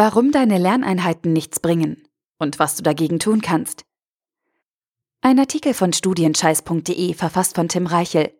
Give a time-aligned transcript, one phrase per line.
[0.00, 2.06] Warum deine Lerneinheiten nichts bringen
[2.38, 3.84] und was du dagegen tun kannst.
[5.22, 8.30] Ein Artikel von studienscheiß.de verfasst von Tim Reichel.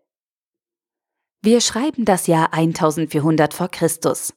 [1.42, 4.34] Wir schreiben das Jahr 1400 vor Christus.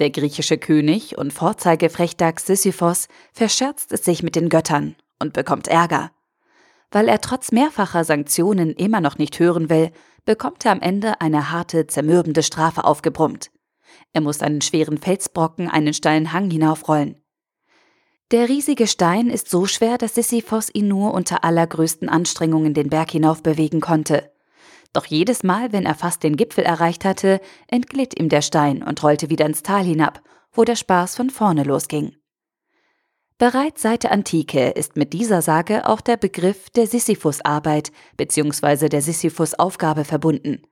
[0.00, 6.10] Der griechische König und Vorzeigefrechdachs Sisyphos verscherzt es sich mit den Göttern und bekommt Ärger.
[6.90, 9.92] Weil er trotz mehrfacher Sanktionen immer noch nicht hören will,
[10.26, 13.50] bekommt er am Ende eine harte, zermürbende Strafe aufgebrummt.
[14.12, 17.16] Er muss einen schweren Felsbrocken einen steilen Hang hinaufrollen.
[18.30, 23.10] Der riesige Stein ist so schwer, dass Sisyphos ihn nur unter allergrößten Anstrengungen den Berg
[23.10, 24.30] hinauf bewegen konnte.
[24.92, 29.02] Doch jedes Mal, wenn er fast den Gipfel erreicht hatte, entglitt ihm der Stein und
[29.02, 30.22] rollte wieder ins Tal hinab,
[30.52, 32.16] wo der Spaß von vorne losging.
[33.38, 38.88] Bereits seit der Antike ist mit dieser Sage auch der Begriff der Sisyphus-Arbeit bzw.
[38.88, 40.62] der Sisyphus-Aufgabe verbunden.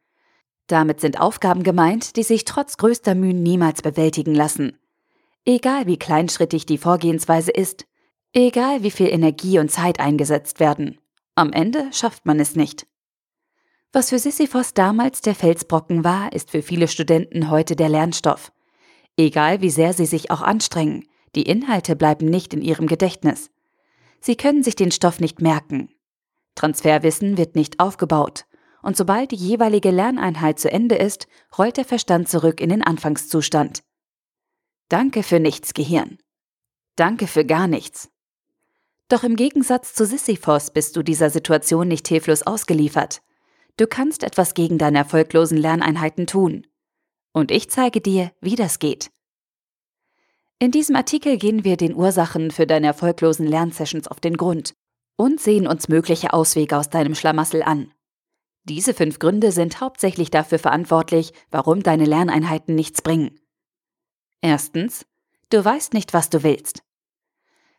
[0.68, 4.78] Damit sind Aufgaben gemeint, die sich trotz größter Mühen niemals bewältigen lassen.
[5.46, 7.86] Egal wie kleinschrittig die Vorgehensweise ist,
[8.34, 11.00] egal wie viel Energie und Zeit eingesetzt werden,
[11.34, 12.86] am Ende schafft man es nicht.
[13.92, 18.52] Was für Sisyphos damals der Felsbrocken war, ist für viele Studenten heute der Lernstoff.
[19.16, 23.50] Egal wie sehr sie sich auch anstrengen, die Inhalte bleiben nicht in ihrem Gedächtnis.
[24.20, 25.88] Sie können sich den Stoff nicht merken.
[26.54, 28.44] Transferwissen wird nicht aufgebaut
[28.82, 31.26] und sobald die jeweilige Lerneinheit zu Ende ist,
[31.56, 33.82] rollt der Verstand zurück in den Anfangszustand.
[34.88, 36.18] Danke für nichts, Gehirn.
[36.96, 38.10] Danke für gar nichts.
[39.08, 43.22] Doch im Gegensatz zu Sisyphos bist du dieser Situation nicht hilflos ausgeliefert.
[43.76, 46.66] Du kannst etwas gegen deine erfolglosen Lerneinheiten tun.
[47.32, 49.10] Und ich zeige dir, wie das geht.
[50.58, 54.74] In diesem Artikel gehen wir den Ursachen für deine erfolglosen Lernsessions auf den Grund
[55.16, 57.92] und sehen uns mögliche Auswege aus deinem Schlamassel an.
[58.68, 63.40] Diese fünf Gründe sind hauptsächlich dafür verantwortlich, warum deine Lerneinheiten nichts bringen.
[64.42, 65.06] Erstens,
[65.48, 66.82] du weißt nicht, was du willst.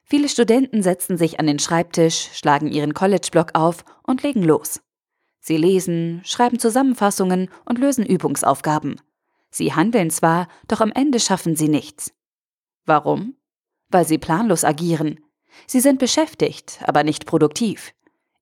[0.03, 4.81] Viele Studenten setzen sich an den Schreibtisch, schlagen ihren College-Blog auf und legen los.
[5.39, 8.99] Sie lesen, schreiben Zusammenfassungen und lösen Übungsaufgaben.
[9.51, 12.11] Sie handeln zwar, doch am Ende schaffen sie nichts.
[12.85, 13.35] Warum?
[13.89, 15.19] Weil sie planlos agieren.
[15.67, 17.93] Sie sind beschäftigt, aber nicht produktiv.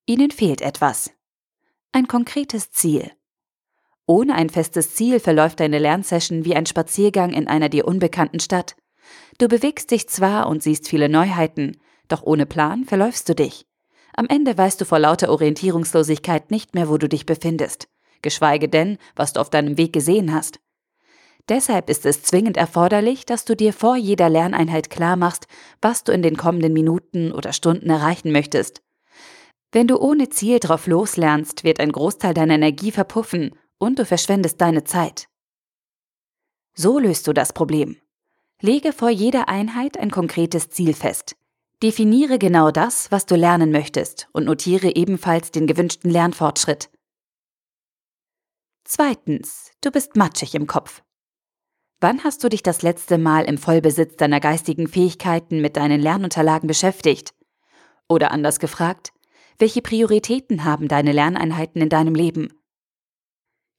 [0.06, 1.12] Ihnen fehlt etwas
[1.92, 3.12] ein konkretes Ziel.
[4.06, 8.76] Ohne ein festes Ziel verläuft deine Lernsession wie ein Spaziergang in einer dir unbekannten Stadt.
[9.38, 11.78] Du bewegst dich zwar und siehst viele Neuheiten,
[12.08, 13.66] doch ohne Plan verläufst du dich.
[14.16, 17.90] Am Ende weißt du vor lauter Orientierungslosigkeit nicht mehr, wo du dich befindest,
[18.22, 20.60] geschweige denn, was du auf deinem Weg gesehen hast.
[21.50, 25.48] Deshalb ist es zwingend erforderlich, dass du dir vor jeder Lerneinheit klar machst,
[25.82, 28.82] was du in den kommenden Minuten oder Stunden erreichen möchtest
[29.78, 34.60] wenn du ohne Ziel drauf loslernst, wird ein Großteil deiner Energie verpuffen und du verschwendest
[34.60, 35.28] deine Zeit.
[36.74, 37.96] So löst du das Problem.
[38.60, 41.36] Lege vor jeder Einheit ein konkretes Ziel fest.
[41.84, 46.90] Definiere genau das, was du lernen möchtest und notiere ebenfalls den gewünschten Lernfortschritt.
[48.84, 51.04] Zweitens, du bist matschig im Kopf.
[52.00, 56.66] Wann hast du dich das letzte Mal im Vollbesitz deiner geistigen Fähigkeiten mit deinen Lernunterlagen
[56.66, 57.36] beschäftigt?
[58.10, 59.14] Oder anders gefragt,
[59.60, 62.54] welche Prioritäten haben deine Lerneinheiten in deinem Leben?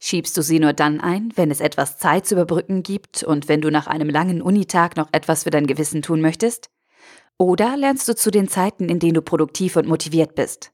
[0.01, 3.61] Schiebst du sie nur dann ein, wenn es etwas Zeit zu überbrücken gibt und wenn
[3.61, 6.71] du nach einem langen Unitag noch etwas für dein Gewissen tun möchtest?
[7.37, 10.73] Oder lernst du zu den Zeiten, in denen du produktiv und motiviert bist?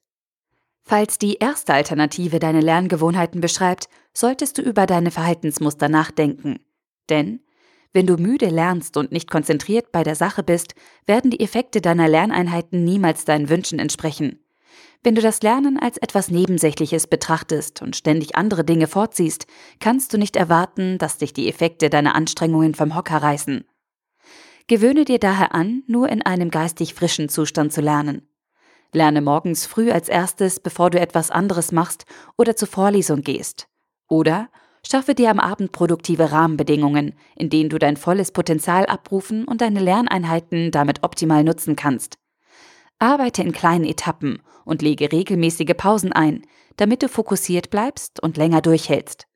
[0.82, 6.60] Falls die erste Alternative deine Lerngewohnheiten beschreibt, solltest du über deine Verhaltensmuster nachdenken.
[7.08, 7.40] Denn
[7.94, 10.74] wenn du müde lernst und nicht konzentriert bei der Sache bist,
[11.06, 14.43] werden die Effekte deiner Lerneinheiten niemals deinen Wünschen entsprechen.
[15.04, 19.46] Wenn du das Lernen als etwas Nebensächliches betrachtest und ständig andere Dinge vorziehst,
[19.78, 23.66] kannst du nicht erwarten, dass dich die Effekte deiner Anstrengungen vom Hocker reißen.
[24.66, 28.26] Gewöhne dir daher an, nur in einem geistig frischen Zustand zu lernen.
[28.92, 32.06] Lerne morgens früh als erstes, bevor du etwas anderes machst
[32.38, 33.68] oder zur Vorlesung gehst.
[34.08, 34.48] Oder
[34.86, 39.80] schaffe dir am Abend produktive Rahmenbedingungen, in denen du dein volles Potenzial abrufen und deine
[39.80, 42.16] Lerneinheiten damit optimal nutzen kannst.
[42.98, 46.46] Arbeite in kleinen Etappen und lege regelmäßige Pausen ein,
[46.76, 49.26] damit du fokussiert bleibst und länger durchhältst.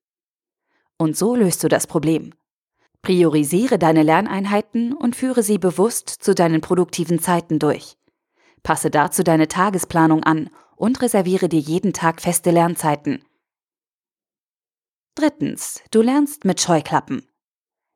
[0.97, 2.35] Und so löst du das Problem.
[3.03, 7.97] Priorisiere deine Lerneinheiten und führe sie bewusst zu deinen produktiven Zeiten durch.
[8.63, 13.25] Passe dazu deine Tagesplanung an und reserviere dir jeden Tag feste Lernzeiten.
[15.15, 17.27] Drittens, du lernst mit Scheuklappen.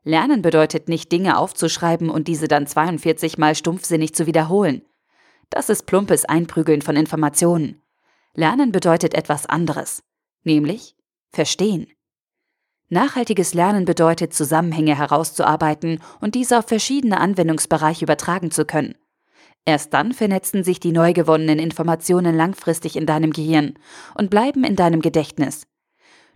[0.05, 4.83] Lernen bedeutet nicht Dinge aufzuschreiben und diese dann 42 mal stumpfsinnig zu wiederholen.
[5.53, 7.83] Das ist plumpes Einprügeln von Informationen.
[8.33, 10.03] Lernen bedeutet etwas anderes,
[10.45, 10.97] nämlich
[11.31, 11.89] verstehen.
[12.89, 18.95] Nachhaltiges Lernen bedeutet, Zusammenhänge herauszuarbeiten und diese auf verschiedene Anwendungsbereiche übertragen zu können.
[19.67, 23.75] Erst dann vernetzen sich die neu gewonnenen Informationen langfristig in deinem Gehirn
[24.15, 25.67] und bleiben in deinem Gedächtnis.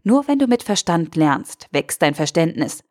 [0.04, 2.84] Nur wenn du mit Verstand lernst, wächst dein Verständnis.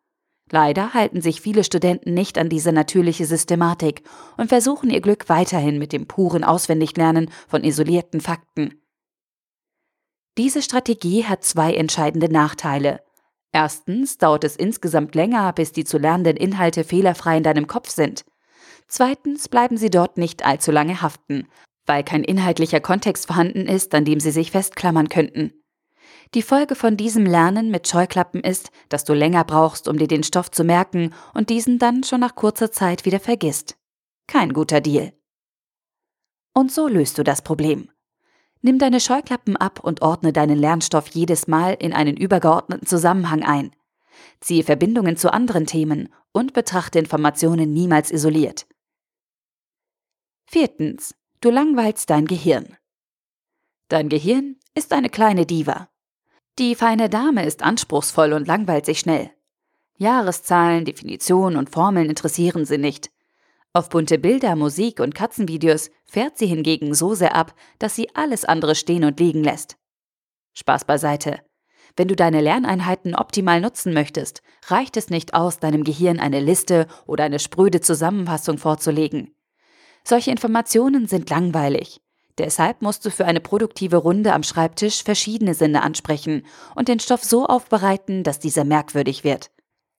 [0.50, 4.02] Leider halten sich viele Studenten nicht an diese natürliche Systematik
[4.36, 8.80] und versuchen ihr Glück weiterhin mit dem puren Auswendiglernen von isolierten Fakten.
[10.38, 13.00] Diese Strategie hat zwei entscheidende Nachteile.
[13.52, 18.24] Erstens dauert es insgesamt länger, bis die zu lernenden Inhalte fehlerfrei in deinem Kopf sind.
[18.86, 21.48] Zweitens bleiben sie dort nicht allzu lange haften,
[21.86, 25.52] weil kein inhaltlicher Kontext vorhanden ist, an dem sie sich festklammern könnten.
[26.34, 30.22] Die Folge von diesem Lernen mit Scheuklappen ist, dass du länger brauchst, um dir den
[30.22, 33.76] Stoff zu merken und diesen dann schon nach kurzer Zeit wieder vergisst.
[34.26, 35.12] Kein guter Deal.
[36.52, 37.90] Und so löst du das Problem.
[38.62, 43.70] Nimm deine Scheuklappen ab und ordne deinen Lernstoff jedes Mal in einen übergeordneten Zusammenhang ein.
[44.40, 48.66] Ziehe Verbindungen zu anderen Themen und betrachte Informationen niemals isoliert.
[50.46, 51.14] Viertens.
[51.40, 52.76] Du langweilst dein Gehirn.
[53.88, 55.88] Dein Gehirn ist eine kleine Diva.
[56.58, 59.30] Die feine Dame ist anspruchsvoll und langweilt sich schnell.
[59.98, 63.10] Jahreszahlen, Definitionen und Formeln interessieren sie nicht.
[63.74, 68.46] Auf bunte Bilder, Musik und Katzenvideos fährt sie hingegen so sehr ab, dass sie alles
[68.46, 69.76] andere stehen und liegen lässt.
[70.54, 71.40] Spaß beiseite.
[71.94, 76.86] Wenn du deine Lerneinheiten optimal nutzen möchtest, reicht es nicht aus, deinem Gehirn eine Liste
[77.06, 79.34] oder eine spröde Zusammenfassung vorzulegen.
[80.04, 82.00] Solche Informationen sind langweilig.
[82.38, 86.44] Deshalb musst du für eine produktive Runde am Schreibtisch verschiedene Sinne ansprechen
[86.74, 89.50] und den Stoff so aufbereiten, dass dieser merkwürdig wird.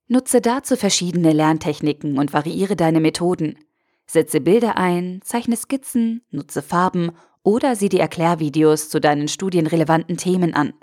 [0.07, 3.57] Nutze dazu verschiedene Lerntechniken und variiere deine Methoden.
[4.05, 7.11] Setze Bilder ein, zeichne Skizzen, nutze Farben
[7.43, 10.73] oder sieh die Erklärvideos zu deinen studienrelevanten Themen an.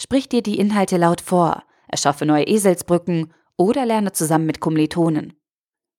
[0.00, 5.32] Sprich dir die Inhalte laut vor, erschaffe neue Eselsbrücken oder lerne zusammen mit Kommilitonen.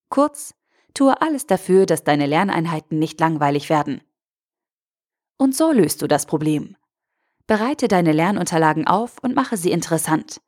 [0.10, 0.54] Kurz,
[0.94, 4.02] tue alles dafür, dass deine Lerneinheiten nicht langweilig werden.
[5.38, 6.76] Und so löst du das Problem.
[7.46, 10.42] Bereite deine Lernunterlagen auf und mache sie interessant.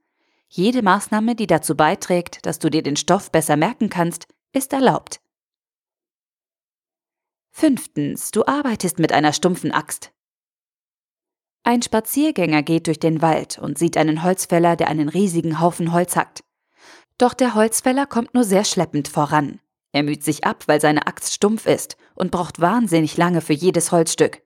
[0.49, 5.21] Jede Maßnahme, die dazu beiträgt, dass du dir den Stoff besser merken kannst, ist erlaubt.
[7.51, 10.11] Fünftens, du arbeitest mit einer stumpfen Axt.
[11.63, 16.15] Ein Spaziergänger geht durch den Wald und sieht einen Holzfäller, der einen riesigen Haufen Holz
[16.15, 16.43] hackt.
[17.17, 19.59] Doch der Holzfäller kommt nur sehr schleppend voran.
[19.91, 23.91] Er müht sich ab, weil seine Axt stumpf ist und braucht wahnsinnig lange für jedes
[23.91, 24.41] Holzstück.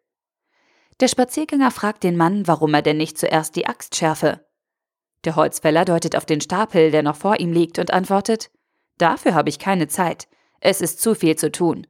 [1.03, 4.39] Der Spaziergänger fragt den Mann, warum er denn nicht zuerst die Axt schärfe.
[5.25, 8.49] Der Holzfäller deutet auf den Stapel, der noch vor ihm liegt, und antwortet
[8.99, 10.29] Dafür habe ich keine Zeit,
[10.61, 11.87] es ist zu viel zu tun.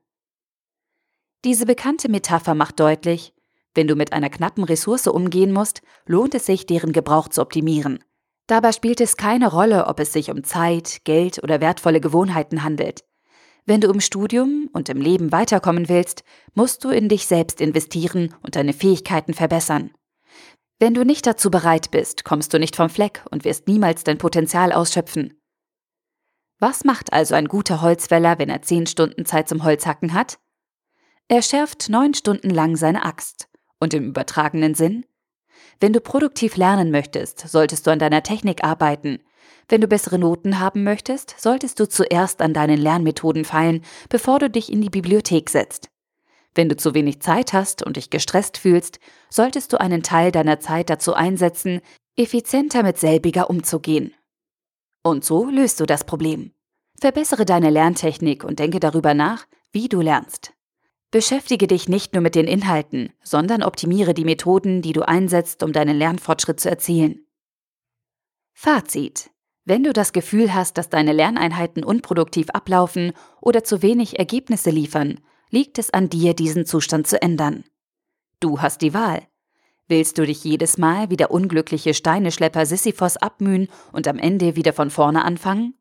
[1.46, 3.36] Diese bekannte Metapher macht deutlich,
[3.76, 8.04] wenn du mit einer knappen Ressource umgehen musst, lohnt es sich, deren Gebrauch zu optimieren.
[8.48, 13.04] Dabei spielt es keine Rolle, ob es sich um Zeit, Geld oder wertvolle Gewohnheiten handelt.
[13.66, 16.24] Wenn du im Studium und im Leben weiterkommen willst,
[16.54, 19.92] musst du in dich selbst investieren und deine Fähigkeiten verbessern.
[20.80, 24.18] Wenn du nicht dazu bereit bist, kommst du nicht vom Fleck und wirst niemals dein
[24.18, 25.40] Potenzial ausschöpfen.
[26.60, 30.40] Was macht also ein guter Holzfäller, wenn er zehn Stunden Zeit zum Holzhacken hat?
[31.30, 33.48] Er schärft neun Stunden lang seine Axt.
[33.80, 35.06] Und im übertragenen Sinn?
[35.80, 39.20] Wenn du produktiv lernen möchtest, solltest du an deiner Technik arbeiten.
[39.70, 44.50] Wenn du bessere Noten haben möchtest, solltest du zuerst an deinen Lernmethoden feilen, bevor du
[44.50, 45.90] dich in die Bibliothek setzt.
[46.56, 50.60] Wenn du zu wenig Zeit hast und dich gestresst fühlst, solltest du einen Teil deiner
[50.60, 51.82] Zeit dazu einsetzen,
[52.16, 54.14] effizienter mit selbiger umzugehen.
[55.02, 56.52] Und so löst du das Problem.
[57.00, 60.54] Verbessere deine Lerntechnik und denke darüber nach, wie du lernst.
[61.12, 65.74] Beschäftige dich nicht nur mit den Inhalten, sondern optimiere die Methoden, die du einsetzt, um
[65.74, 67.28] deinen Lernfortschritt zu erzielen.
[68.54, 69.30] Fazit.
[69.66, 75.20] Wenn du das Gefühl hast, dass deine Lerneinheiten unproduktiv ablaufen oder zu wenig Ergebnisse liefern,
[75.50, 77.64] liegt es an dir, diesen Zustand zu ändern.
[78.42, 79.26] Du hast die Wahl.
[79.88, 84.74] Willst du dich jedes Mal wie der unglückliche Steineschlepper Sisyphos abmühen und am Ende wieder
[84.74, 85.76] von vorne anfangen?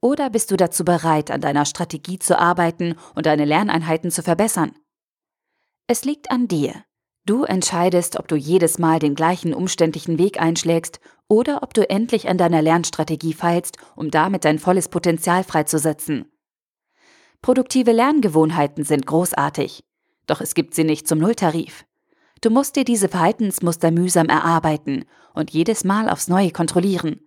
[0.00, 4.72] Oder bist du dazu bereit, an deiner Strategie zu arbeiten und deine Lerneinheiten zu verbessern?
[5.88, 6.84] Es liegt an dir.
[7.26, 12.28] Du entscheidest, ob du jedes Mal den gleichen umständlichen Weg einschlägst oder ob du endlich
[12.28, 16.30] an deiner Lernstrategie feilst, um damit dein volles Potenzial freizusetzen.
[17.42, 19.82] Produktive Lerngewohnheiten sind großartig,
[20.28, 21.84] doch es gibt sie nicht zum Nulltarif.
[22.42, 25.04] Du musst dir diese Verhaltensmuster mühsam erarbeiten
[25.34, 27.20] und jedes Mal aufs Neue kontrollieren.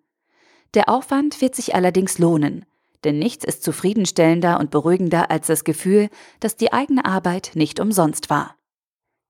[0.76, 2.64] Der Aufwand wird sich allerdings lohnen,
[3.04, 8.30] denn nichts ist zufriedenstellender und beruhigender als das Gefühl, dass die eigene Arbeit nicht umsonst
[8.30, 8.56] war.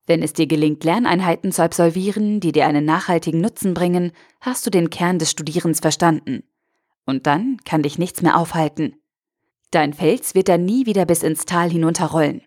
[0.09, 4.11] Wenn es dir gelingt, Lerneinheiten zu absolvieren, die dir einen nachhaltigen Nutzen bringen,
[4.41, 6.41] hast du den Kern des Studierens verstanden.
[7.05, 8.95] Und dann kann dich nichts mehr aufhalten.
[9.69, 12.41] Dein Fels wird dann nie wieder bis ins Tal hinunterrollen.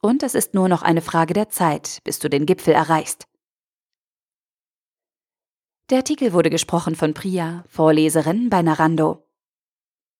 [0.00, 3.26] Und es ist nur noch eine Frage der Zeit, bis du den Gipfel erreichst.
[5.90, 9.21] Der Artikel wurde gesprochen von Priya, Vorleserin bei Narando.